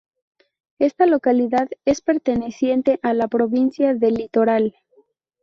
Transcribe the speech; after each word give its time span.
Esta 0.79 1.05
localidad 1.05 1.69
es 1.85 2.01
perteneciente 2.01 2.97
a 3.03 3.13
la 3.13 3.27
provincia 3.27 3.93
del 3.93 4.15
Litoral. 4.15 4.75